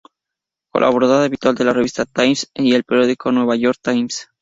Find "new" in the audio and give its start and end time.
3.31-3.53